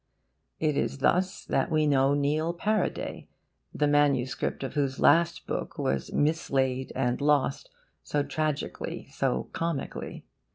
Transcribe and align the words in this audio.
It 0.59 0.75
is 0.77 0.97
thus 0.97 1.45
that 1.45 1.69
we 1.69 1.85
know 1.85 2.15
Neil 2.15 2.55
Paraday, 2.55 3.27
the 3.71 3.85
MS. 3.85 4.35
of 4.63 4.73
whose 4.73 4.99
last 4.99 5.45
book 5.45 5.77
was 5.77 6.11
mislaid 6.11 6.91
and 6.95 7.21
lost 7.21 7.69
so 8.03 8.23
tragically, 8.23 9.09
so 9.11 9.49
comically. 9.53 10.25